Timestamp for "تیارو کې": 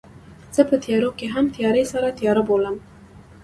0.83-1.25